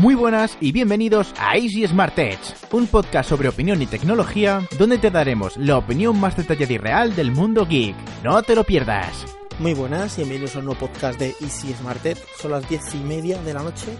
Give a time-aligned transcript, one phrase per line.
[0.00, 4.96] Muy buenas y bienvenidos a Easy Smart Edge, un podcast sobre opinión y tecnología donde
[4.96, 7.94] te daremos la opinión más detallada y real del mundo geek.
[8.24, 9.26] No te lo pierdas.
[9.58, 12.22] Muy buenas y bienvenidos a un nuevo podcast de Easy Smart Edge.
[12.38, 13.94] Son las diez y media de la noche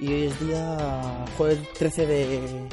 [0.00, 2.68] y hoy es día jueves 13 de,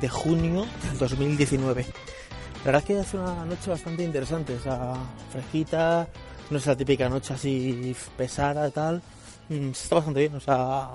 [0.00, 1.84] de junio del 2019.
[1.84, 4.94] La verdad es que hace una noche bastante interesante, o sea,
[5.30, 6.08] fresquita,
[6.48, 9.02] no es la típica noche así pesada y tal.
[9.50, 10.88] Mm, Está bastante bien, o sea,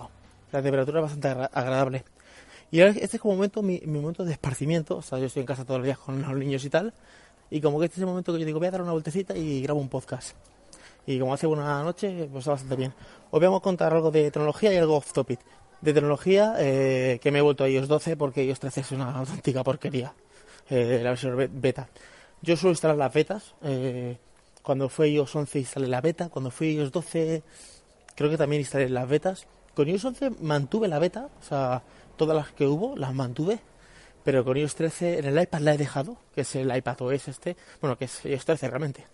[0.57, 2.03] la temperatura es bastante agra- agradable.
[2.71, 5.45] Y este es como momento, mi, mi momento de esparcimiento, o sea, yo estoy en
[5.47, 6.93] casa todos los días con los niños y tal,
[7.49, 9.35] y como que este es el momento que yo digo, voy a dar una vueltecita
[9.37, 10.35] y grabo un podcast.
[11.07, 12.93] Y como hace buena noche, pues está bastante bien.
[13.29, 15.39] Os vamos a contar algo de tecnología y algo off topic.
[15.81, 19.11] De tecnología, eh, que me he vuelto a iOS 12 porque iOS 13 es una
[19.19, 20.13] auténtica porquería.
[20.71, 21.87] eh, la versión be- beta.
[22.41, 23.53] Yo suelo instalar las betas.
[23.61, 24.17] eh,
[24.63, 26.29] cuando fue iOS 11 instalé la beta.
[26.29, 27.43] Cuando fue iOS 12
[28.15, 29.45] creo que también instalé las betas.
[29.75, 31.29] Con iOS 11 mantuve la beta.
[31.39, 31.83] O sea,
[32.17, 33.59] todas las que hubo las mantuve.
[34.23, 36.17] Pero con iOS 13 en el iPad la he dejado.
[36.33, 37.55] Que es el iPad OS este.
[37.81, 39.05] Bueno, que es iOS 13 realmente.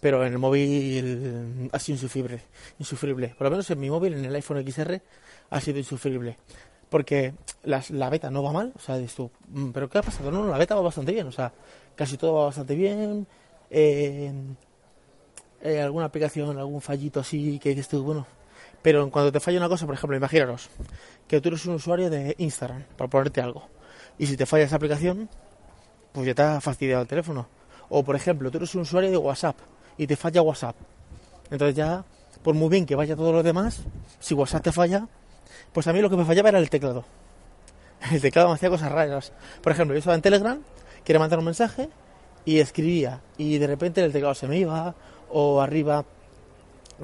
[0.00, 2.40] Pero en el móvil ha sido insufrible.
[2.78, 3.34] Insufrible.
[3.36, 5.00] Por lo menos en mi móvil, en el iPhone XR,
[5.50, 6.36] ha sido insufrible.
[6.88, 10.02] Porque las- la beta no va mal, o sea, dices tú, "Mm, pero ¿qué ha
[10.02, 10.30] pasado?
[10.30, 11.52] No, no, la beta va bastante bien, o sea,
[11.96, 13.26] casi todo va bastante bien.
[13.70, 14.32] eh,
[15.60, 18.26] eh, alguna aplicación, algún fallito así que dices tú, bueno.
[18.82, 20.70] Pero en cuanto te falla una cosa, por ejemplo, imaginaros
[21.26, 23.64] que tú eres un usuario de Instagram, para ponerte algo.
[24.18, 25.28] Y si te falla esa aplicación,
[26.12, 27.46] pues ya te ha fastidiado el teléfono.
[27.88, 29.56] O por ejemplo, tú eres un usuario de WhatsApp
[29.96, 30.76] y te falla WhatsApp.
[31.50, 32.04] Entonces ya,
[32.42, 33.82] por muy bien que vaya todo lo demás,
[34.18, 35.06] si WhatsApp te falla,
[35.72, 37.04] pues a mí lo que me fallaba era el teclado.
[38.12, 39.32] El teclado me hacía cosas raras.
[39.60, 40.62] Por ejemplo, yo estaba en Telegram,
[41.04, 41.88] quería mandar un mensaje
[42.44, 43.20] y escribía.
[43.36, 44.94] Y de repente el teclado se me iba,
[45.30, 46.04] o arriba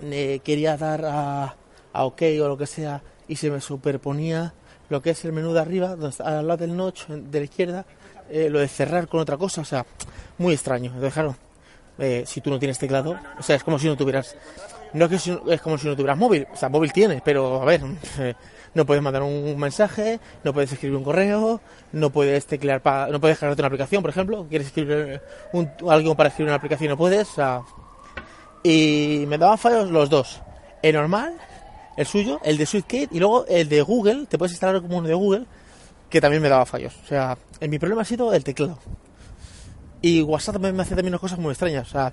[0.03, 1.57] eh, quería dar a,
[1.95, 4.53] a OK o lo que sea, y se me superponía
[4.91, 7.87] lo que es el menú de arriba, donde al lado del notch de la izquierda,
[8.29, 9.87] eh, lo de cerrar con otra cosa, o sea,
[10.37, 10.87] muy extraño.
[10.91, 11.37] Entonces, claro,
[11.99, 14.37] eh, si tú no tienes teclado, o sea, es como si no tuvieras.
[14.93, 17.63] No es que si- es como si no tuvieras móvil, o sea, móvil tienes, pero
[17.63, 17.81] a ver,
[18.75, 21.61] no puedes mandar un mensaje, no puedes escribir un correo,
[21.93, 25.21] no puedes teclear, no puedes descargarte una aplicación, por ejemplo, quieres escribir
[25.53, 27.63] un, algo para escribir una aplicación y no puedes, o sea,
[28.63, 30.41] y me daban fallos los dos,
[30.83, 31.35] el normal,
[31.97, 35.09] el suyo, el de SwiftKit y luego el de Google, te puedes instalar como uno
[35.09, 35.47] de Google,
[36.11, 38.79] que también me daba fallos, o sea, en mi problema ha sido el teclado.
[40.01, 41.89] Y WhatsApp me hacía también unas cosas muy extrañas.
[41.89, 42.13] O sea,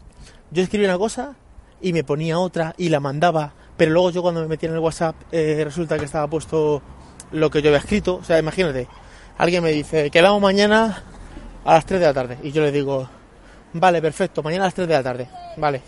[0.49, 1.35] yo escribía una cosa
[1.81, 4.81] y me ponía otra y la mandaba, pero luego yo cuando me metía en el
[4.81, 6.81] WhatsApp eh, resulta que estaba puesto
[7.33, 8.15] lo que yo había escrito.
[8.15, 8.87] O sea, imagínate,
[9.37, 11.03] alguien me dice, quedamos mañana
[11.65, 12.37] a las 3 de la tarde.
[12.43, 13.09] Y yo le digo,
[13.73, 15.27] vale, perfecto, mañana a las 3 de la tarde.
[15.57, 15.81] Vale.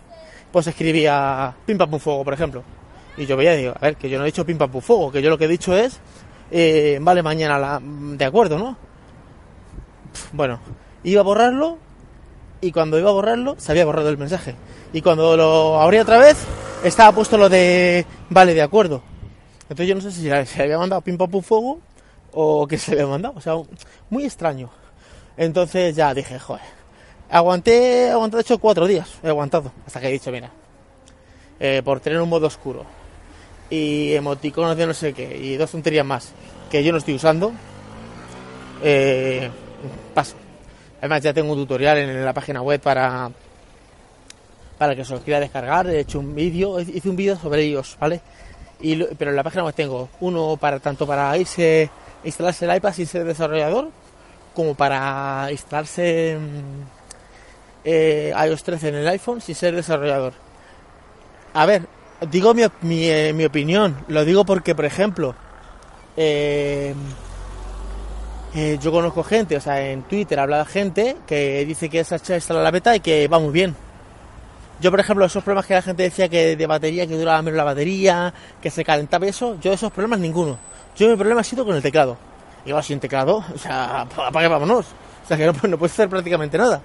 [0.52, 2.64] Pues escribía pim pam fuego, por ejemplo.
[3.18, 4.82] Y yo veía y digo, a ver, que yo no he dicho pim pam pum
[4.82, 6.00] fuego, que yo lo que he dicho es,
[6.52, 7.80] eh, vale, mañana la...
[7.82, 8.76] De acuerdo, ¿no?
[10.32, 10.60] Bueno,
[11.04, 11.78] iba a borrarlo
[12.62, 14.56] y cuando iba a borrarlo se había borrado el mensaje.
[14.94, 16.38] Y cuando lo abría otra vez
[16.84, 19.02] estaba puesto lo de vale, de acuerdo.
[19.64, 21.80] Entonces yo no sé si se había mandado pim pam pum fuego
[22.32, 23.36] o que se había mandado.
[23.38, 23.54] O sea,
[24.10, 24.70] muy extraño.
[25.38, 26.62] Entonces ya dije, joder.
[27.30, 29.10] Aguanté, aguanté de hecho cuatro días.
[29.24, 29.72] He aguantado.
[29.86, 30.52] Hasta que he dicho, mira.
[31.60, 32.86] eh, por tener un modo oscuro.
[33.74, 35.36] Y emoticonos de no sé qué.
[35.36, 36.32] Y dos tonterías más.
[36.70, 37.52] Que yo no estoy usando.
[38.84, 39.50] Eh,
[40.14, 40.36] paso.
[41.00, 43.32] Además ya tengo un tutorial en la página web para
[44.78, 45.88] para que se os quiera descargar.
[45.88, 48.22] He hecho un vídeo, hice un vídeo sobre ellos, ¿vale?
[48.80, 51.90] Y pero en la página web tengo uno para tanto para irse
[52.24, 53.90] instalarse el iPad sin ser desarrollador,
[54.54, 56.38] como para instalarse
[57.84, 60.34] eh, iOS 13 en el iPhone sin ser desarrollador.
[61.54, 61.88] A ver,
[62.30, 65.36] digo mi, mi, eh, mi opinión, lo digo porque, por ejemplo,
[66.16, 66.94] eh,
[68.56, 72.64] eh, yo conozco gente, o sea, en Twitter habla gente que dice que esa instalado
[72.64, 73.76] la beta y que va muy bien.
[74.80, 77.58] Yo, por ejemplo, esos problemas que la gente decía que de batería, que duraba menos
[77.58, 80.58] la batería, que se calentaba y eso, yo esos problemas ninguno.
[80.96, 82.18] Yo mi problema ha sido con el teclado.
[82.66, 84.86] Y va sin teclado, o sea, ¿para qué vámonos?
[85.24, 86.82] O sea, que no, no hacer prácticamente nada.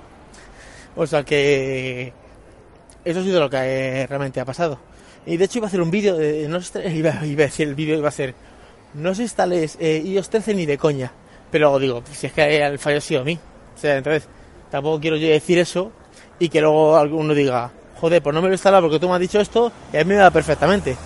[0.97, 2.13] O sea que
[3.05, 4.79] eso ha sido lo que realmente ha pasado.
[5.29, 7.69] Y de hecho iba a hacer un vídeo, de, no sé, iba, iba a decir
[7.69, 8.35] el vídeo iba a ser,
[8.95, 11.13] no os instales eh, iOS 13 ni de coña.
[11.51, 13.39] Pero digo, si es que el fallo ha sido a mí.
[13.77, 14.27] O sea, entonces
[14.71, 15.93] tampoco quiero yo decir eso
[16.39, 17.71] y que luego alguno diga,
[18.01, 20.05] joder, pues no me lo he instalado porque tú me has dicho esto y a
[20.05, 20.97] mí me va perfectamente.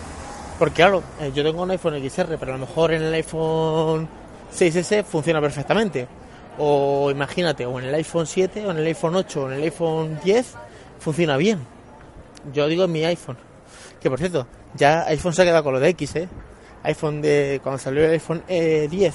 [0.57, 4.09] Porque claro, eh, yo tengo un iPhone XR, pero a lo mejor en el iPhone
[4.55, 6.07] 6S funciona perfectamente.
[6.59, 9.63] O imagínate, o en el iPhone 7, o en el iPhone 8, o en el
[9.65, 10.55] iPhone 10,
[11.01, 11.59] funciona bien.
[12.53, 13.51] Yo digo en mi iPhone.
[14.02, 16.28] Que por cierto, ya iPhone se ha quedado con lo de X, ¿eh?
[16.84, 19.14] iPhone de, cuando salió el iPhone eh, 10,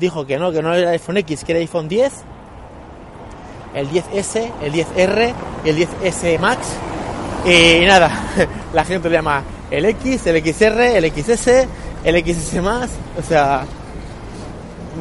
[0.00, 2.12] dijo que no, que no era iPhone X, que era iPhone 10,
[3.74, 5.34] el 10S, el 10R
[5.64, 6.66] y el 10S Max.
[7.44, 8.10] Y nada,
[8.72, 11.66] la gente le llama el X, el XR, el XS,
[12.04, 13.64] el XS Más, o sea,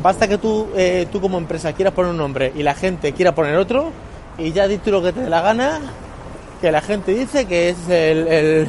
[0.04, 3.34] basta que tú, eh, tú como empresa quieras poner un nombre y la gente quiera
[3.34, 3.92] poner otro
[4.38, 5.80] y ya di lo que te dé la gana,
[6.60, 8.68] que la gente dice que es el-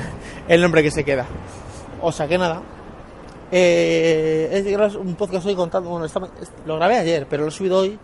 [0.48, 1.26] el nombre que se queda.
[2.00, 2.62] O sea que nada.
[3.50, 6.14] Eh, es un podcast hoy contando, bueno, es-
[6.64, 7.98] lo grabé ayer, pero lo he subido hoy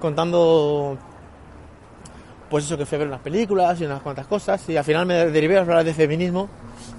[0.00, 0.96] contando
[2.48, 5.06] pues eso que fui a ver unas películas y unas cuantas cosas y al final
[5.06, 6.48] me derivé a hablar de feminismo,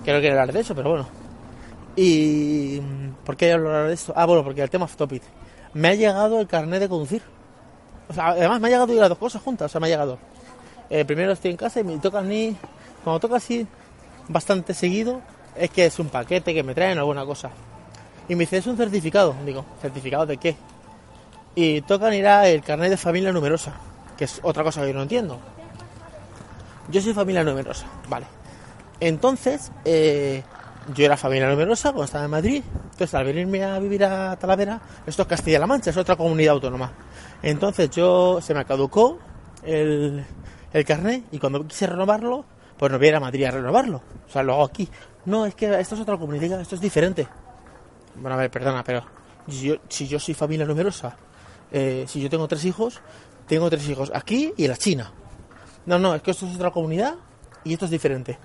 [0.03, 1.05] que no quería hablar de eso, pero bueno.
[1.95, 2.79] Y
[3.23, 4.13] ¿por qué hablar de esto?
[4.15, 5.21] Ah, bueno, porque el tema off topic.
[5.75, 7.21] Me ha llegado el carnet de conducir.
[8.09, 10.17] O sea, además me ha llegado las dos cosas juntas, o sea, me ha llegado.
[10.89, 12.55] Eh, primero estoy en casa y me toca ni
[13.03, 13.65] cuando toca así
[14.27, 15.21] bastante seguido,
[15.55, 17.49] es que es un paquete que me traen alguna cosa.
[18.27, 19.35] Y me dice, es un certificado.
[19.45, 20.55] Digo, ¿certificado de qué?
[21.55, 23.73] Y tocan ir a el carnet de familia numerosa,
[24.17, 25.39] que es otra cosa que yo no entiendo.
[26.89, 28.25] Yo soy familia numerosa, vale.
[28.99, 30.43] Entonces, eh,
[30.93, 32.63] yo era familia numerosa cuando estaba en Madrid.
[32.91, 36.91] Entonces, al venirme a vivir a Talavera, esto es Castilla-La Mancha, es otra comunidad autónoma.
[37.41, 39.19] Entonces, yo se me caducó
[39.63, 40.25] el,
[40.73, 42.45] el carnet y cuando quise renovarlo,
[42.83, 44.01] pues no voy a Madrid a renovarlo.
[44.27, 44.89] O sea, lo hago aquí.
[45.23, 47.25] No, es que esto es otra comunidad, esto es diferente.
[48.15, 49.05] Bueno, a ver, perdona, pero
[49.47, 51.15] si yo, si yo soy familia numerosa,
[51.71, 52.99] eh, si yo tengo tres hijos,
[53.47, 55.13] tengo tres hijos aquí y en la China.
[55.85, 57.15] No, no, es que esto es otra comunidad
[57.63, 58.37] y esto es diferente.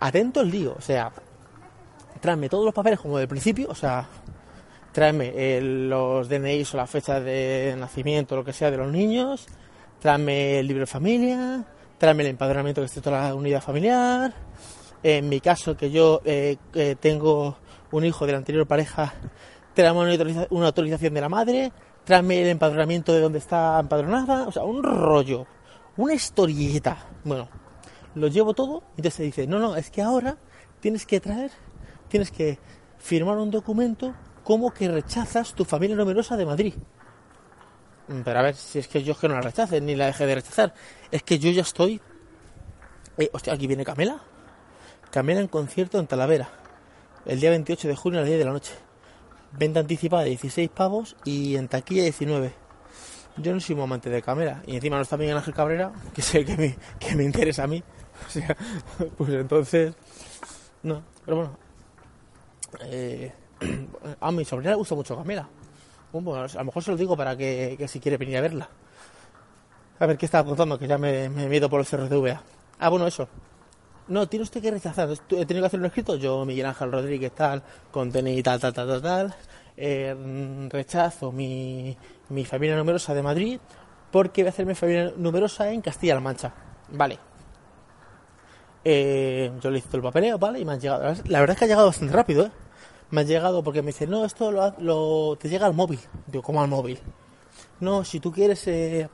[0.00, 1.12] Atento el lío, o sea,
[2.18, 4.06] tráeme todos los papeles como del principio, o sea,
[4.90, 9.48] tráeme eh, los DNIs o la fecha de nacimiento, lo que sea de los niños,
[10.00, 11.66] tráeme el libro de familia,
[12.00, 14.32] tráeme el empadronamiento que esté toda la unidad familiar.
[15.02, 17.58] En mi caso, que yo eh, eh, tengo
[17.92, 19.12] un hijo de la anterior pareja,
[19.74, 21.72] tráeme una, autoriza- una autorización de la madre,
[22.04, 25.46] tráeme el empadronamiento de donde está empadronada, o sea, un rollo,
[25.98, 26.96] una historieta.
[27.22, 27.48] Bueno,
[28.14, 30.38] lo llevo todo y entonces se dice, no, no, es que ahora
[30.80, 31.50] tienes que traer,
[32.08, 32.58] tienes que
[32.96, 36.74] firmar un documento como que rechazas tu familia numerosa de Madrid.
[38.24, 40.26] Pero a ver, si es que yo es que no la rechace, ni la dejé
[40.26, 40.74] de rechazar,
[41.12, 42.00] es que yo ya estoy...
[43.18, 44.20] Eh, hostia, aquí viene Camela.
[45.10, 46.48] Camela en concierto en Talavera,
[47.26, 48.72] el día 28 de junio a las 10 de la noche.
[49.52, 52.52] Venta anticipada de 16 pavos y en taquilla 19.
[53.36, 56.22] Yo no soy un amante de Camela y encima no está Miguel Ángel Cabrera, que
[56.22, 57.82] sé que me, que me interesa a mí.
[58.20, 58.54] O sea,
[59.16, 59.94] pues entonces...
[60.82, 61.58] No, pero bueno.
[62.82, 63.32] Eh,
[64.20, 65.48] a mi sobrina le gusta mucho Camela.
[66.12, 68.68] A lo mejor se lo digo para que, que si quiere venir a verla.
[69.98, 70.78] A ver, ¿qué estaba contando?
[70.78, 72.42] Que ya me, me ido por el cerro de VA.
[72.78, 73.28] Ah, bueno, eso.
[74.08, 75.08] No, tiene usted que rechazar.
[75.10, 76.16] He tenido que hacer un escrito.
[76.16, 77.62] Yo, Miguel Ángel Rodríguez, tal,
[77.92, 79.34] con DNI, tal, tal, tal, tal, tal.
[79.76, 81.96] Eh, rechazo mi,
[82.28, 83.60] mi familia numerosa de Madrid
[84.10, 86.52] porque voy a hacer mi familia numerosa en Castilla-La Mancha.
[86.88, 87.18] Vale.
[88.84, 90.58] Eh, yo le hice todo el papeleo, ¿vale?
[90.60, 91.14] Y me han llegado.
[91.26, 92.50] La verdad es que ha llegado bastante rápido, ¿eh?
[93.10, 95.98] Me ha llegado porque me dice, no, esto lo, lo- te llega al móvil.
[96.26, 96.98] Digo, ¿cómo al móvil?
[97.80, 99.08] No, si tú quieres eh,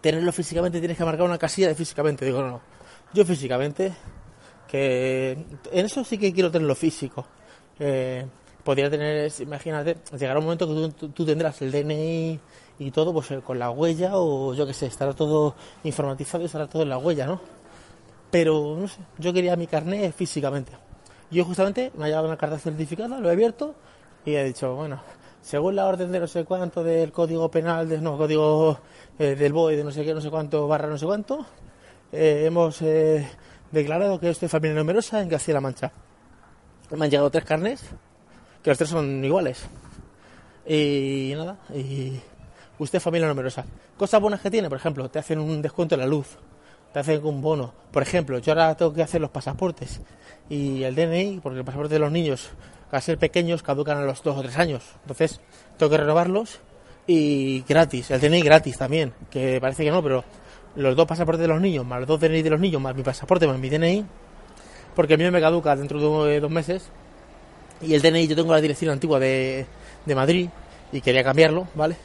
[0.00, 2.24] tenerlo físicamente, tienes que marcar una casilla de físicamente.
[2.24, 2.60] Digo, no, no.
[3.12, 3.92] Yo físicamente,
[4.68, 5.32] que
[5.72, 7.26] en eso sí que quiero tenerlo físico.
[7.78, 8.24] Eh,
[8.62, 12.40] podría tener, imagínate, llegará un momento que tú, tú- tú tendrás el DNI
[12.78, 16.46] y todo, pues eh, con la huella o yo qué sé, estará todo informatizado y
[16.46, 17.40] estará todo en la huella, ¿no?
[18.30, 20.72] Pero, no sé, yo quería mi carnet físicamente.
[21.30, 23.74] Yo justamente me ha llegado una carta certificada, lo he abierto
[24.24, 25.00] y he dicho, bueno,
[25.42, 28.78] según la orden de no sé cuánto del código penal, de, no, código
[29.18, 31.46] eh, del BOE de no sé qué, no sé cuánto, barra no sé cuánto,
[32.12, 33.28] eh, hemos eh,
[33.70, 35.92] declarado que estoy familia numerosa en Castilla-La Mancha.
[36.90, 37.82] Me han llegado tres carnes,
[38.62, 39.64] que los tres son iguales.
[40.66, 42.20] Y nada, y
[42.78, 43.64] usted familia numerosa.
[43.96, 46.38] Cosas buenas que tiene, por ejemplo, te hacen un descuento en la luz,
[46.96, 47.74] te hacen un bono.
[47.90, 50.00] Por ejemplo, yo ahora tengo que hacer los pasaportes
[50.48, 52.48] y el DNI, porque el pasaporte de los niños,
[52.90, 54.82] al ser pequeños, caducan a los dos o tres años.
[55.02, 55.42] Entonces,
[55.76, 56.58] tengo que renovarlos
[57.06, 60.24] y gratis, el DNI gratis también, que parece que no, pero
[60.74, 63.02] los dos pasaportes de los niños, más los dos DNI de los niños, más mi
[63.02, 64.06] pasaporte, más mi DNI,
[64.94, 66.88] porque el mío me caduca dentro de dos meses
[67.82, 69.66] y el DNI yo tengo la dirección antigua de,
[70.06, 70.48] de Madrid
[70.92, 71.96] y quería cambiarlo, ¿vale?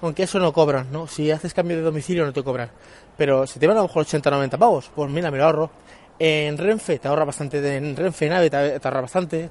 [0.00, 1.06] Aunque eso no cobran, ¿no?
[1.08, 2.70] Si haces cambio de domicilio no te cobran.
[3.16, 5.44] Pero si te van a lo mejor 80 o 90 pavos, pues mira, me lo
[5.44, 5.70] ahorro.
[6.20, 9.50] En Renfe te ahorra bastante, en Renfe Nave te, te ahorra bastante.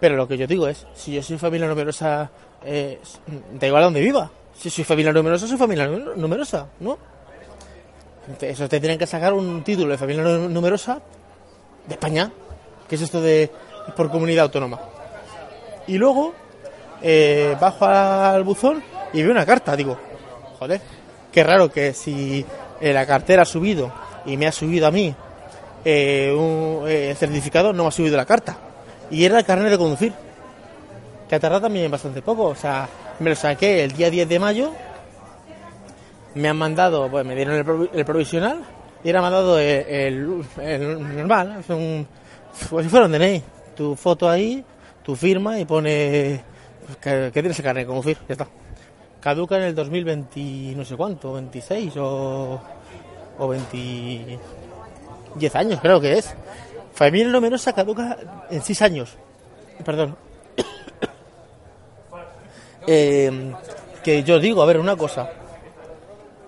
[0.00, 2.30] Pero lo que yo digo es, si yo soy familia numerosa,
[2.64, 3.00] eh,
[3.58, 4.30] da igual donde viva.
[4.56, 6.96] Si soy familia numerosa, soy familia nu- numerosa, ¿no?
[8.40, 11.00] Eso te tienen que sacar un título de familia nu- numerosa
[11.86, 12.30] de España,
[12.88, 13.50] que es esto de
[13.96, 14.80] por comunidad autónoma.
[15.86, 16.32] Y luego
[17.02, 18.82] eh, bajo al buzón
[19.14, 19.74] y veo una carta.
[19.74, 19.96] Digo,
[20.58, 20.80] joder,
[21.32, 22.44] qué raro que si
[22.80, 23.90] eh, la cartera ha subido
[24.26, 25.14] y me ha subido a mí
[25.84, 28.58] eh, un eh, certificado, no me ha subido la carta.
[29.10, 30.12] Y era el carnet de conducir,
[31.28, 32.44] que ha tardado también bastante poco.
[32.46, 32.88] O sea,
[33.20, 34.72] me lo saqué el día 10 de mayo.
[36.34, 38.64] Me han mandado, pues me dieron el, el provisional
[39.04, 40.44] y era mandado el,
[41.16, 42.08] normal, es un,
[42.70, 43.42] pues si fuera un DNI.
[43.76, 44.64] Tu foto ahí,
[45.04, 46.42] tu firma y pone
[47.00, 48.48] que, que tienes el carnet de conducir, ya está.
[49.24, 52.60] Caduca en el 2020, no sé cuánto, 26 o,
[53.38, 54.38] o 20,
[55.36, 56.34] 10 años creo que es.
[56.92, 58.18] Familia numerosa caduca
[58.50, 59.16] en 6 años.
[59.82, 60.14] Perdón.
[62.86, 63.54] Eh,
[64.02, 65.30] que yo digo, a ver, una cosa.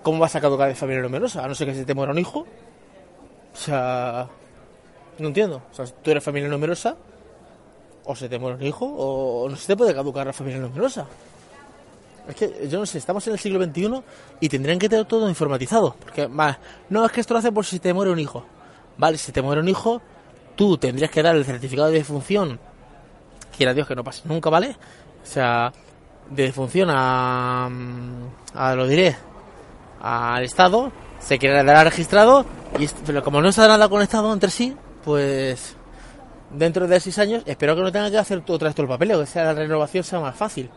[0.03, 1.43] ¿Cómo vas a caducar de familia numerosa?
[1.43, 2.41] A no ser que se te muera un hijo.
[2.41, 4.27] O sea,
[5.17, 5.63] no entiendo.
[5.71, 6.95] O sea, tú eres familia numerosa,
[8.05, 11.07] o se te muere un hijo, o no se te puede caducar la familia numerosa.
[12.27, 14.01] Es que yo no sé, estamos en el siglo XXI
[14.41, 15.95] y tendrían que tener todo informatizado.
[15.99, 18.45] Porque, va, no es que esto lo hacen por si te muere un hijo.
[18.97, 20.01] Vale, si te muere un hijo,
[20.55, 22.59] tú tendrías que dar el certificado de defunción.
[23.55, 24.75] Quiera Dios que no pase nunca, ¿vale?
[25.23, 25.71] O sea,
[26.29, 27.69] de defunción a.
[27.71, 29.15] mm, a lo diré.
[30.01, 32.45] al Estado, se quedará registrado.
[32.77, 35.75] Y pero como no está nada conectado entre sí, pues.
[36.49, 39.19] Dentro de seis años, espero que no tenga que hacer otra vez todo el papeleo,
[39.19, 40.69] que sea la renovación sea más fácil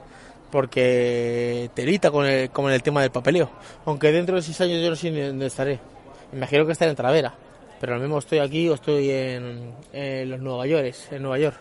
[0.50, 3.50] porque telita con el, con el tema del papeleo.
[3.84, 5.80] Aunque dentro de seis años yo no sé dónde estaré.
[6.32, 7.34] Imagino que estaré en Talavera.
[7.80, 11.56] Pero lo mismo estoy aquí o estoy en, en los Nueva York, en Nueva York.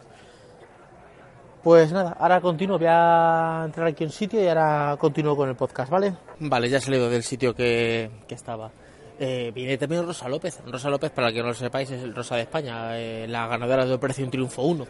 [1.63, 5.55] Pues nada, ahora continúo, voy a entrar aquí en sitio y ahora continúo con el
[5.55, 6.13] podcast, ¿vale?
[6.39, 8.71] Vale, ya he salido del sitio que, que estaba.
[9.19, 10.61] Eh, viene también Rosa López.
[10.65, 13.85] Rosa López, para que no lo sepáis, es el Rosa de España, eh, la ganadora
[13.85, 14.87] de Operación Triunfo 1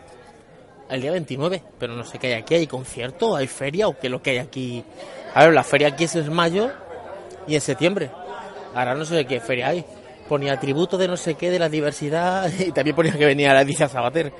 [0.90, 4.08] el día 29, pero no sé qué hay aquí, hay concierto, hay feria o qué
[4.08, 4.84] es lo que hay aquí.
[5.34, 6.72] A ver, la feria aquí es en mayo
[7.48, 8.10] y en septiembre.
[8.74, 9.86] Ahora no sé qué feria hay.
[10.28, 13.60] Ponía tributo de no sé qué, de la diversidad, y también ponía que venía la
[13.60, 14.32] Alicia Sabater.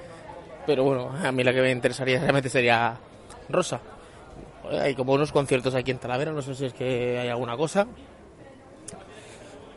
[0.66, 2.98] Pero bueno, a mí la que me interesaría realmente sería
[3.50, 3.80] Rosa.
[4.82, 7.88] Hay como unos conciertos aquí en Talavera, no sé si es que hay alguna cosa.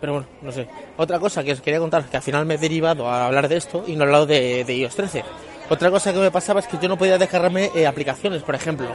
[0.01, 0.69] Pero bueno, no sé.
[0.97, 3.57] Otra cosa que os quería contar, que al final me he derivado a hablar de
[3.57, 5.25] esto y no he hablado de, de iOS 13.
[5.73, 8.89] Otra cosa que me pasaba es que yo no podía descargarme eh, aplicaciones, por ejemplo.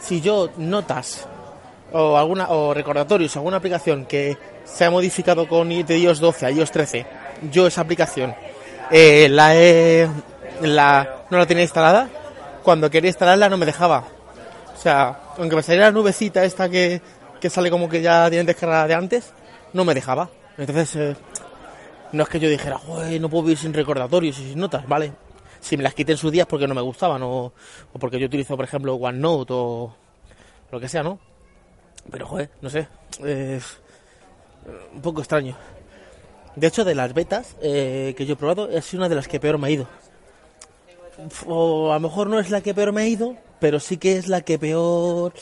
[0.00, 1.28] Si yo notas
[1.92, 6.50] o alguna o recordatorios, alguna aplicación que se ha modificado con de iOS 12 a
[6.50, 7.06] iOS 13,
[7.52, 8.34] yo esa aplicación
[8.90, 10.08] eh, la he,
[10.62, 12.08] la, no la tenía instalada,
[12.64, 14.02] cuando quería instalarla no me dejaba.
[14.76, 17.00] O sea, aunque me saliera la nubecita esta que,
[17.40, 19.32] que sale como que ya tienen descargada de antes,
[19.72, 20.28] no me dejaba.
[20.58, 21.16] Entonces, eh,
[22.10, 25.12] no es que yo dijera, "Joder, no puedo vivir sin recordatorios y sin notas, ¿vale?
[25.62, 27.52] Si me las quité en sus días porque no me gustaban o,
[27.92, 29.94] o porque yo utilizo, por ejemplo, OneNote o
[30.70, 31.18] lo que sea, ¿no?
[32.10, 32.88] Pero, joder, no sé.
[34.94, 35.56] Un poco extraño.
[36.56, 39.40] De hecho, de las betas eh, que yo he probado, es una de las que
[39.40, 39.86] peor me ha ido.
[41.46, 44.16] O a lo mejor no es la que peor me ha ido, pero sí que
[44.16, 45.32] es la que peor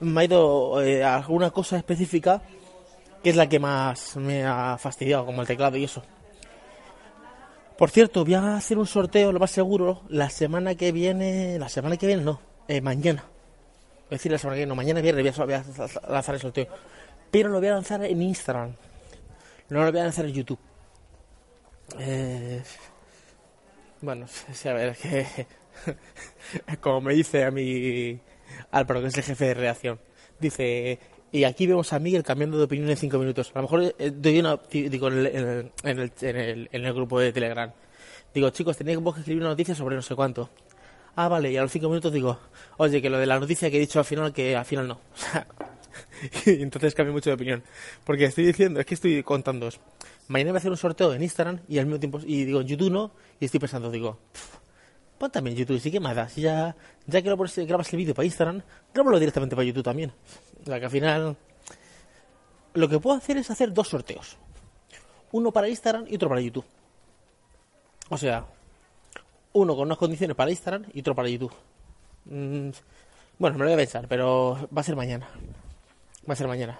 [0.00, 2.42] me ha ido eh, alguna cosa específica
[3.22, 6.02] que es la que más me ha fastidiado, como el teclado y eso.
[7.76, 11.58] Por cierto, voy a hacer un sorteo, lo más seguro, la semana que viene.
[11.58, 13.24] La semana que viene no, eh, mañana.
[14.06, 15.64] A decir la semana que viene, no, mañana viernes voy a,
[16.08, 16.68] lanzar el sorteo.
[17.32, 18.74] Pero lo voy a lanzar en Instagram.
[19.70, 20.58] No lo voy a lanzar en YouTube.
[21.98, 22.62] Eh,
[24.00, 25.46] bueno, sí, a ver, es que.
[26.80, 28.20] como me dice a mi.
[28.70, 30.00] Álvaro, que es el jefe de redacción.
[30.38, 31.00] Dice.
[31.34, 33.50] Y aquí vemos a Miguel cambiando de opinión en cinco minutos.
[33.54, 34.56] A lo mejor eh, doy una.
[34.70, 37.72] Digo, en el, en el, en el, en el- grupo de Telegram.
[38.32, 40.48] Digo, chicos, tenéis que escribir una noticia sobre no sé cuánto.
[41.16, 42.38] Ah, vale, y a los cinco minutos digo,
[42.76, 45.00] oye, que lo de la noticia que he dicho al final, que al final no.
[46.46, 47.64] Y entonces cambio mucho de opinión.
[48.04, 49.68] Porque estoy diciendo, es que estoy contando.
[50.28, 52.68] Mañana voy a hacer un sorteo en Instagram y al mismo tiempo, y digo, en
[52.68, 53.10] YouTube no,
[53.40, 54.56] y estoy pensando, digo, "Pff,
[55.18, 56.28] pon también YouTube, sí que más da.
[56.28, 56.76] Si ya,
[57.06, 58.62] ya que lo grabas el vídeo para Instagram,
[58.94, 60.12] grábalo directamente para YouTube también.
[60.64, 61.36] O sea que al final,
[62.72, 64.38] lo que puedo hacer es hacer dos sorteos.
[65.32, 66.64] Uno para Instagram y otro para YouTube.
[68.08, 68.46] O sea,
[69.52, 71.52] uno con unas condiciones para Instagram y otro para YouTube.
[72.26, 72.70] Mm,
[73.38, 75.28] bueno, me lo voy a pensar, pero va a ser mañana.
[76.28, 76.78] Va a ser mañana.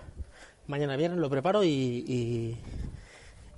[0.66, 2.56] Mañana viernes lo preparo y, y,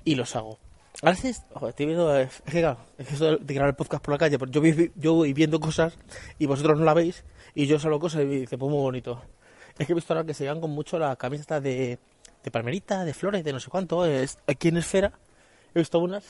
[0.04, 0.58] y los hago.
[1.02, 4.38] A veces, ojo, estoy viendo, es que claro, de grabar el podcast por la calle,
[4.38, 4.62] pues yo,
[4.96, 5.96] yo voy viendo cosas
[6.38, 7.22] y vosotros no la veis
[7.54, 9.22] y yo solo cosas y dice, pues muy bonito.
[9.78, 11.98] Es que he visto ahora que se llevan con mucho la camiseta de,
[12.42, 14.04] de palmerita, de flores, de no sé cuánto.
[14.46, 15.12] Aquí en Esfera
[15.74, 16.24] he visto unas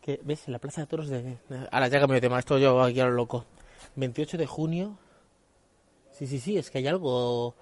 [0.00, 0.46] que, ¿ves?
[0.46, 1.22] En la plaza de toros de...
[1.22, 1.38] de-
[1.70, 3.44] Ahora ya cambio de tema, esto yo aquí a lo loco.
[3.96, 4.98] 28 de junio.
[6.12, 7.54] Sí, sí, sí, es que hay algo.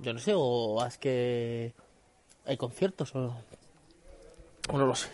[0.00, 1.74] Yo no sé, o es que
[2.44, 3.34] hay conciertos o,
[4.70, 5.08] o no lo sé.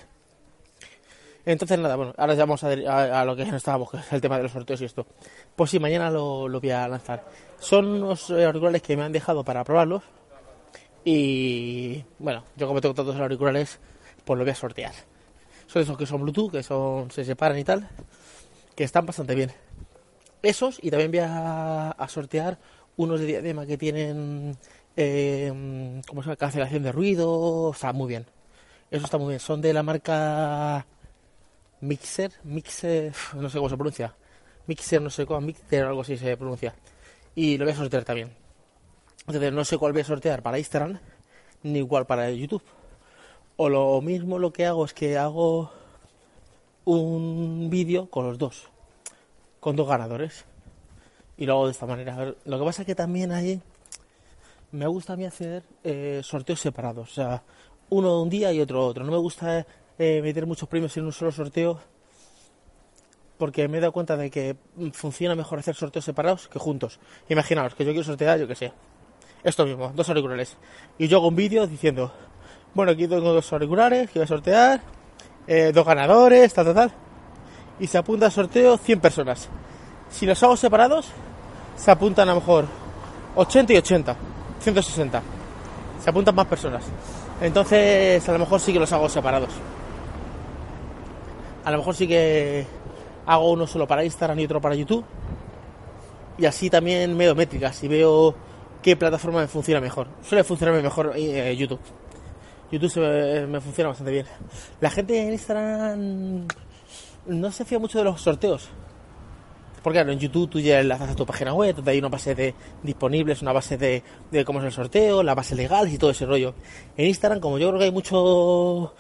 [1.47, 4.45] Entonces, nada, bueno, ahora ya vamos a, lo que estábamos, que es el tema de
[4.45, 5.07] los sorteos y esto.
[5.55, 7.25] Pues sí, mañana lo, lo voy a lanzar.
[7.59, 10.03] Son unos auriculares que me han dejado para probarlos.
[11.05, 13.79] Y bueno, yo como tengo los auriculares,
[14.25, 14.95] pues lo voy a sortear.
[15.67, 17.89] Son esos que son Bluetooth, que son se separan y tal,
[18.75, 19.53] que están bastante bien.
[20.43, 22.59] Esos, y también voy a, a sortear
[22.97, 24.57] unos de diadema que tienen,
[24.97, 26.37] eh, ¿cómo se llama?
[26.37, 28.27] Cancelación de ruido, está muy bien.
[28.91, 29.41] Eso está muy bien.
[29.41, 30.87] Son de la marca
[31.85, 34.15] Mixer, Mixer, no sé cómo se pronuncia.
[34.67, 36.75] Mixer, no sé cómo, Mixer o algo así se pronuncia.
[37.35, 38.31] Y lo voy a sortear también.
[39.27, 40.99] Entonces no sé cuál voy a sortear para Instagram,
[41.63, 42.63] ni igual para YouTube.
[43.57, 45.71] O lo mismo lo que hago es que hago
[46.87, 48.71] un vídeo con los dos,
[49.61, 50.47] con dos ganadores.
[51.37, 52.35] Y lo hago de esta manera.
[52.45, 53.61] lo que pasa es que también ahí
[54.73, 57.11] me gusta a mí hacer eh, sorteos separados.
[57.11, 57.43] O sea,
[57.91, 59.05] uno un día y otro otro.
[59.05, 59.67] No me gusta
[59.99, 61.81] eh, meter muchos premios en un solo sorteo
[63.39, 64.57] porque me he dado cuenta de que
[64.93, 66.99] funciona mejor hacer sorteos separados que juntos.
[67.29, 68.73] Imaginaos que yo quiero sortear, yo que sé,
[69.43, 70.57] esto mismo, dos auriculares.
[70.99, 72.13] Y yo hago un vídeo diciendo,
[72.75, 74.81] bueno, aquí tengo dos auriculares que voy a sortear,
[75.47, 76.93] eh, dos ganadores, tal, tal, tal.
[77.81, 79.49] Y se apunta al sorteo 100 personas.
[80.11, 81.09] Si los hago separados,
[81.77, 82.67] se apuntan a lo mejor
[83.35, 84.17] 80 y 80,
[84.61, 85.23] 160.
[86.03, 86.85] Se apuntan más personas.
[87.41, 89.51] Entonces, a lo mejor sí que los hago separados.
[91.65, 92.67] A lo mejor sí que
[93.27, 95.05] hago uno solo para Instagram y otro para YouTube.
[96.39, 98.35] Y así también me métricas y veo
[98.83, 100.09] qué plataforma me funciona mejor.
[100.23, 101.81] Suele funcionarme mejor eh, YouTube.
[102.71, 104.27] YouTube me, me, funciona bastante bien.
[104.81, 106.47] La gente en Instagram
[107.27, 108.69] no se fía mucho de los sorteos.
[109.83, 112.35] Porque claro, en YouTube tú ya enlazas a tu página web, donde hay una base
[112.35, 116.11] de disponibles, una base de, de cómo es el sorteo, la base legal y todo
[116.11, 116.55] ese rollo.
[116.97, 118.95] En Instagram, como yo creo que hay mucho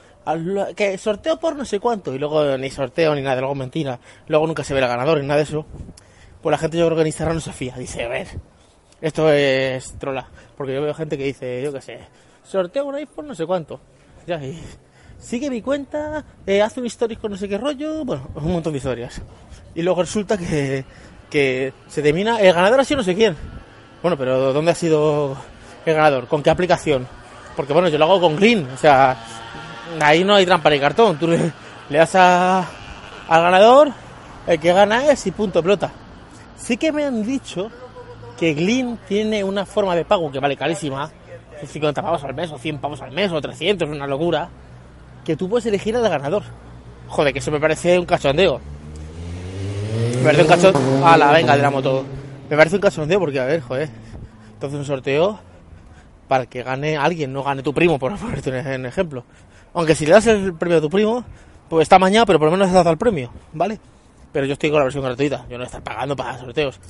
[0.74, 4.46] que sorteo por no sé cuánto y luego ni sorteo ni nada, luego mentira, luego
[4.46, 5.66] nunca se ve el ganador ni nada de eso.
[6.42, 8.28] Pues la gente yo creo que en Instagram no se fía, dice, a ver,
[9.00, 12.00] esto es trola, porque yo veo gente que dice, yo qué sé,
[12.42, 13.80] sorteo un iPhone no sé cuánto.
[14.26, 14.58] Ya, y
[15.18, 16.88] sigue mi cuenta, eh, hace un
[17.20, 19.20] con no sé qué rollo, bueno, un montón de historias.
[19.74, 20.84] Y luego resulta que,
[21.30, 23.36] que se termina, el ganador ha sido no sé quién.
[24.02, 25.36] Bueno, pero ¿dónde ha sido
[25.84, 26.28] el ganador?
[26.28, 27.06] ¿Con qué aplicación?
[27.56, 29.16] Porque bueno, yo lo hago con Green, o sea,
[30.00, 31.16] ahí no hay trampa ni cartón.
[31.18, 31.52] Tú le,
[31.90, 32.66] das al
[33.28, 33.90] ganador,
[34.46, 35.90] el que gana es y punto, pelota.
[36.56, 37.70] Sí que me han dicho
[38.38, 41.10] que Glin tiene una forma de pago que vale carísima,
[41.64, 44.48] 50 pavos al mes, o 100 pavos al mes, o 300, una locura,
[45.24, 46.42] que tú puedes elegir al ganador.
[47.08, 48.60] Joder, que eso me parece un cachondeo.
[50.16, 51.06] Me parece un cachondeo.
[51.06, 52.04] A la venga, de la moto.
[52.48, 53.88] Me parece un cachondeo porque, a ver, joder.
[54.54, 55.38] Entonces un sorteo
[56.28, 59.24] para que gane alguien, no gane tu primo, por ponerte un ejemplo.
[59.74, 61.24] Aunque si le das el premio a tu primo,
[61.68, 63.78] pues está mañana, pero por lo menos has dado el premio, ¿vale?
[64.32, 66.80] Pero yo estoy con la versión gratuita, yo no estoy pagando para sorteos.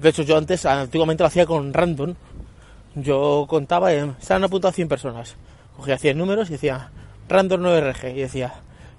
[0.00, 2.14] De hecho, yo antes, antiguamente lo hacía con random.
[2.94, 5.36] Yo contaba, en, se han apuntado 100 personas.
[5.76, 6.90] Cogía 100 números y decía
[7.28, 8.54] random 9RG y decía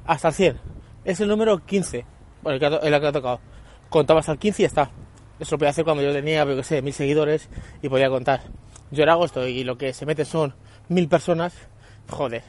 [0.05, 0.57] hasta el 100.
[1.03, 2.05] Es el número 15,
[2.43, 3.39] bueno, el que, ha, el que ha tocado.
[3.89, 4.91] Contaba hasta el 15 y está.
[5.39, 7.49] Eso lo podía hacer cuando yo tenía, yo que sé, mil seguidores
[7.81, 8.41] y podía contar.
[8.91, 10.53] Yo era agosto y lo que se mete son
[10.87, 11.53] mil personas.
[12.09, 12.43] Joder,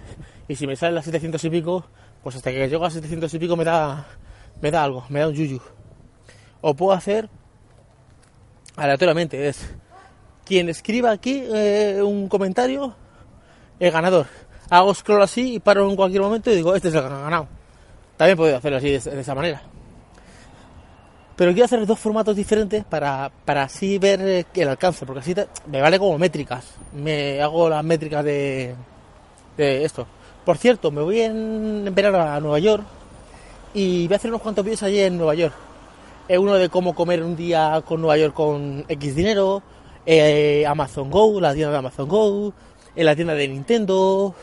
[0.48, 1.84] y si me salen las 700 y pico,
[2.22, 4.06] pues hasta que llego a 700 y pico me da,
[4.60, 5.60] me da algo, me da un yuyu.
[6.60, 7.28] O puedo hacer
[8.76, 9.74] aleatoriamente, es
[10.44, 12.94] quien escriba aquí eh, un comentario,
[13.78, 14.26] el ganador.
[14.70, 17.48] Hago scroll así y paro en cualquier momento y digo, este es el ganado.
[18.16, 19.62] También puedo hacerlo así, de, esa manera.
[21.36, 25.34] Pero quiero hacer dos formatos diferentes para, para así ver eh, el alcance, porque así
[25.66, 26.74] me vale como métricas.
[26.94, 28.74] Me hago las métricas de,
[29.56, 30.06] de esto.
[30.44, 32.84] Por cierto, me voy en verano a Nueva York
[33.74, 35.54] y voy a hacer unos cuantos vídeos allí en Nueva York.
[36.28, 39.62] Es uno de cómo comer un día con Nueva York con X dinero,
[40.04, 42.52] eh, Amazon Go, la tienda de Amazon Go,
[42.96, 44.34] en la tienda de Nintendo,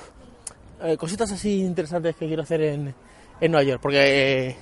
[0.83, 2.93] eh, cositas así interesantes que quiero hacer en,
[3.41, 3.81] en Nueva York.
[3.81, 4.57] Porque eh,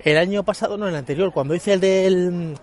[0.00, 2.54] el año pasado, no, el anterior, cuando hice el del...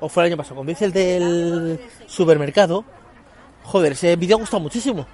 [0.00, 2.84] O fue el año pasado, cuando hice el del supermercado,
[3.62, 5.06] joder, ese vídeo ha gustado muchísimo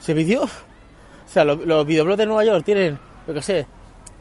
[0.00, 3.66] ese vídeo, o sea, los, videoblogs de Nueva York tienen, yo qué sé,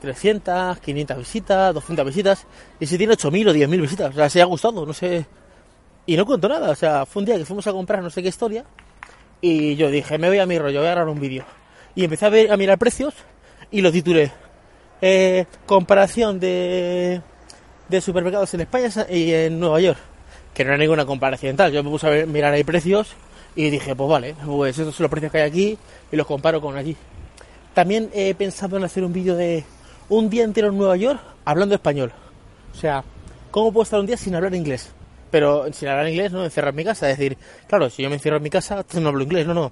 [0.02, 2.48] 300, 500 visitas, 200 visitas,
[2.80, 5.26] y si tiene 8.000 o 10.000 visitas, o sea, se ha gustado, no sé.
[6.06, 8.22] Y no cuento nada, o sea, fue un día que fuimos a comprar no sé
[8.22, 8.66] qué historia,
[9.42, 11.46] y yo dije, me voy a mi rollo, voy a grabar un vídeo.
[11.96, 13.14] Y empecé a, ver, a mirar precios,
[13.72, 14.32] y lo titulé,
[15.02, 17.22] eh, comparación de,
[17.90, 20.00] de supermercados en España y en Nueva York,
[20.54, 21.72] que no era ninguna comparación tal.
[21.72, 23.16] Yo me puse a ver, mirar ahí precios
[23.56, 25.78] y dije, pues vale, pues estos son los precios que hay aquí
[26.12, 26.96] y los comparo con allí.
[27.74, 29.64] También he pensado en hacer un vídeo de
[30.10, 32.12] un día entero en Nueva York hablando español.
[32.72, 33.04] O sea,
[33.52, 34.92] ¿cómo puedo estar un día sin hablar inglés?
[35.32, 37.10] Pero sin hablar inglés, no encerrar en mi casa.
[37.10, 37.38] Es decir,
[37.68, 39.72] claro, si yo me encierro en mi casa, no hablo inglés, no, no.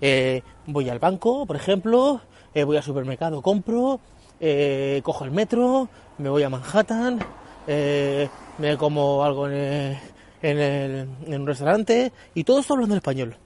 [0.00, 2.20] Eh, voy al banco, por ejemplo,
[2.54, 4.00] eh, voy al supermercado, compro,
[4.40, 5.88] eh, cojo el metro,
[6.18, 7.18] me voy a Manhattan,
[7.66, 9.98] me como algo en,
[10.42, 13.36] en, un restaurante y todo esto hablando en español.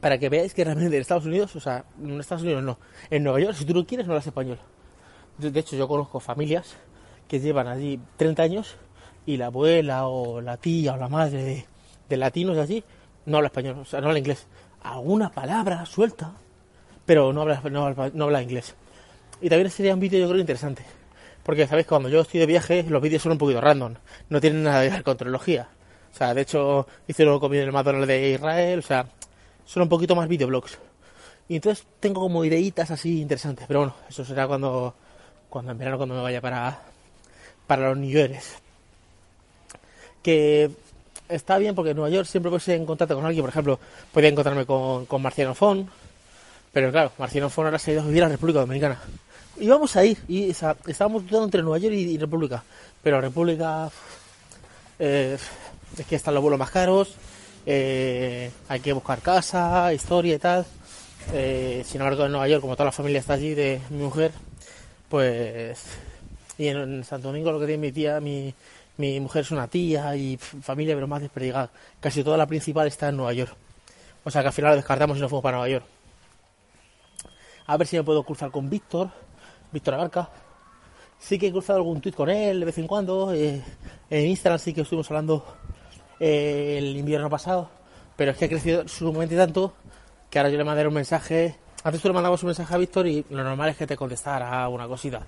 [0.00, 2.78] Para que veáis que realmente en Estados Unidos, o sea, en Estados Unidos no,
[3.10, 4.58] en Nueva York, si tú no quieres, no hablas español.
[5.38, 6.76] De hecho, yo conozco familias
[7.28, 8.76] que llevan allí 30 años
[9.26, 11.66] y la abuela o la tía o la madre de,
[12.08, 12.84] de latinos de allí
[13.26, 14.46] no habla español, o sea, no habla inglés.
[14.82, 16.32] Alguna palabra suelta,
[17.06, 18.74] pero no habla, no habla, inglés.
[19.40, 20.84] Y también sería un vídeo yo creo interesante.
[21.50, 23.94] Porque sabéis que cuando yo estoy de viaje, los vídeos son un poquito random.
[24.28, 25.66] No tienen nada que ver con tecnología.
[26.14, 28.78] O sea, de hecho, hice luego comida en el McDonald's de Israel.
[28.78, 29.06] O sea,
[29.66, 30.78] son un poquito más videoblogs.
[31.48, 33.66] Y entonces tengo como ideitas así interesantes.
[33.66, 34.94] Pero bueno, eso será cuando,
[35.48, 36.82] cuando en verano, cuando me vaya para,
[37.66, 38.54] para los New Yorkers.
[40.22, 40.70] Que
[41.28, 43.42] está bien porque en Nueva York siempre puedes en contacto con alguien.
[43.42, 43.80] Por ejemplo,
[44.12, 45.90] podía encontrarme con, con Marciano Fon,
[46.72, 49.00] pero claro, Marciano Fon ahora se ha ido a vivir a la República Dominicana.
[49.56, 52.62] Y vamos a ir, y estábamos dudando entre Nueva York y, República.
[53.02, 53.90] Pero República
[54.98, 55.36] eh,
[55.98, 57.14] es que están los vuelos más caros,
[57.66, 60.66] eh, hay que buscar casa, historia y tal.
[61.32, 64.32] Eh, sin embargo, en Nueva York, como toda la familia está allí de mi mujer,
[65.08, 65.82] pues.
[66.56, 68.54] Y en Santo Domingo lo que tiene mi tía, mi,
[68.96, 71.70] mi mujer es una tía y familia, pero más desperdigada.
[72.00, 73.54] Casi toda la principal está en Nueva York.
[74.24, 75.84] O sea que al final lo descartamos y nos fuimos para Nueva York.
[77.66, 79.10] A ver si me puedo cruzar con Víctor,
[79.72, 80.28] Víctor Abarca.
[81.18, 83.32] Sí que he cruzado algún tweet con él de vez en cuando.
[83.32, 83.62] Eh,
[84.08, 85.44] en Instagram sí que estuvimos hablando
[86.18, 87.68] eh, el invierno pasado.
[88.16, 89.74] Pero es que ha crecido sumamente tanto
[90.30, 91.56] que ahora yo le mandé un mensaje.
[91.82, 94.68] Antes tú le mandabas un mensaje a Víctor y lo normal es que te contestara
[94.68, 95.22] una cosita.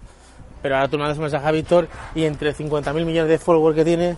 [0.61, 3.85] Pero ahora tú mandas un mensaje a Víctor y entre 50.000 millones de followers que
[3.85, 4.17] tiene,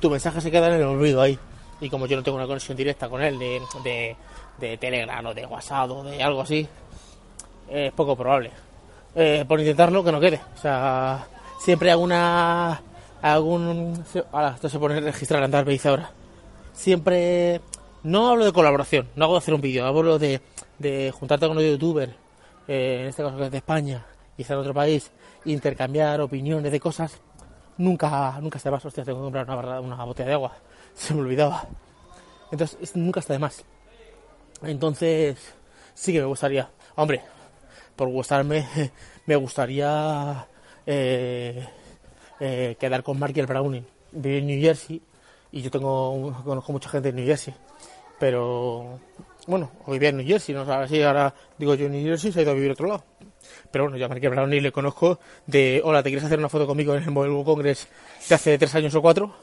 [0.00, 1.38] tu mensaje se queda en el olvido ahí.
[1.80, 4.16] Y como yo no tengo una conexión directa con él de,
[4.58, 6.66] de Telegram o de WhatsApp o de algo así,
[7.68, 8.50] es poco probable.
[9.20, 10.40] Eh, por intentarlo, que no quede.
[10.56, 11.26] O sea,
[11.58, 12.80] siempre alguna.
[13.20, 14.04] algún.
[14.30, 16.12] Ahora, esto se pone registrar, andar, me dice ahora.
[16.72, 17.60] Siempre.
[18.04, 20.40] No hablo de colaboración, no hago de hacer un vídeo, hablo de,
[20.78, 22.14] de juntarte con un youtuber,
[22.68, 25.10] eh, en este caso que es de España, y está en otro país,
[25.44, 27.18] intercambiar opiniones de cosas,
[27.76, 28.84] nunca, nunca está de más.
[28.84, 30.56] Hostia, tengo que comprar una, una botella de agua.
[30.94, 31.66] Se me olvidaba.
[32.52, 33.64] Entonces, nunca está de más.
[34.62, 35.54] Entonces,
[35.92, 36.70] sí que me gustaría.
[36.94, 37.20] Hombre,
[37.98, 38.64] por gustarme,
[39.26, 40.46] me gustaría
[40.86, 41.66] eh,
[42.38, 43.84] eh, quedar con Mark Browning.
[44.12, 45.02] Vive en New Jersey
[45.50, 47.52] y yo tengo conozco mucha gente en New Jersey.
[48.20, 49.00] Pero,
[49.48, 52.30] bueno, o vivía en New Jersey, no sé si ahora digo yo en New Jersey
[52.32, 53.04] se ha ido a vivir a otro lado.
[53.70, 56.66] Pero bueno, yo a Mark Browning le conozco de, hola, ¿te quieres hacer una foto
[56.68, 57.88] conmigo en el Mobile Congress
[58.28, 59.34] de hace tres años o cuatro?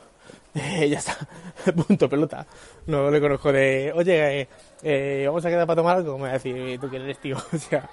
[0.90, 1.18] ya está,
[1.76, 2.46] punto, pelota.
[2.88, 4.50] No le conozco de, oye, eh,
[4.84, 6.18] eh, vamos a quedar para tomar algo.
[6.18, 7.38] Me va a decir, ¿tú quién eres, tío?
[7.54, 7.90] O sea,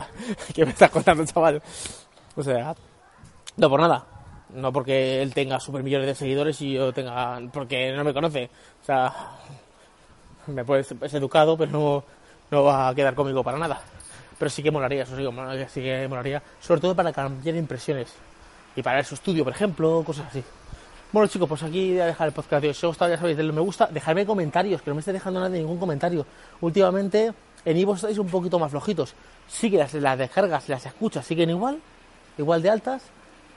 [0.55, 1.61] ¿qué me estás contando, chaval?
[2.37, 2.75] O sea,
[3.57, 4.07] no por nada.
[4.51, 7.41] No porque él tenga super millones de seguidores y yo tenga.
[7.53, 8.49] porque no me conoce.
[8.83, 9.13] O sea,
[10.47, 12.05] me puede, es educado, pero no,
[12.51, 13.81] no va a quedar conmigo para nada.
[14.39, 15.25] Pero sí que molaría, eso sí,
[15.69, 16.41] sí que molaría.
[16.61, 18.15] Sobre todo para cambiar impresiones.
[18.77, 20.45] Y para su estudio, por ejemplo, cosas así.
[21.13, 22.65] Bueno chicos, pues aquí voy a dejar el podcast.
[22.73, 25.41] Si os ha ya sabéis, denle me gusta, dejadme comentarios, que no me esté dejando
[25.41, 26.25] nada de ningún comentario.
[26.63, 27.35] Últimamente
[27.67, 29.13] en Ivo estáis un poquito más flojitos.
[29.47, 31.81] Sí que las, las descargas, las escuchas siguen igual,
[32.39, 33.03] igual de altas,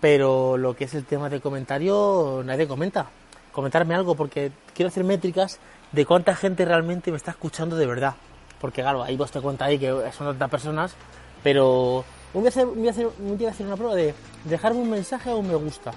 [0.01, 3.05] pero lo que es el tema de comentario nadie comenta.
[3.53, 5.59] Comentarme algo porque quiero hacer métricas
[5.93, 8.15] de cuánta gente realmente me está escuchando de verdad.
[8.59, 10.93] Porque claro, ahí vos te cuenta ahí que son otras personas,
[11.41, 14.13] pero un día, voy a hacer, día a hacer una prueba de
[14.43, 15.93] dejarme un mensaje o un me gusta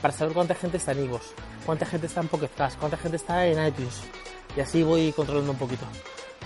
[0.00, 1.32] para saber cuánta gente está en Ivos,
[1.66, 4.02] cuánta gente está en Pocket Cast, cuánta gente está en iTunes.
[4.56, 5.84] Y así voy controlando un poquito.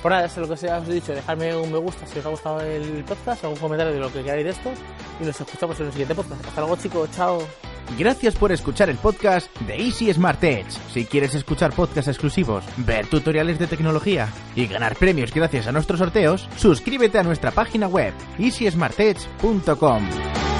[0.02, 1.14] Por nada, eso es lo que os he dicho.
[1.14, 4.22] Dejadme un me gusta si os ha gustado el podcast, algún comentario de lo que
[4.22, 4.72] queráis de esto.
[5.20, 6.44] Y nos escuchamos en el siguiente podcast.
[6.44, 7.10] Hasta luego, chicos.
[7.12, 7.38] Chao.
[7.98, 10.70] Gracias por escuchar el podcast de Easy Smart Edge.
[10.92, 15.98] Si quieres escuchar podcasts exclusivos, ver tutoriales de tecnología y ganar premios gracias a nuestros
[15.98, 20.51] sorteos, suscríbete a nuestra página web easysmartedge.com.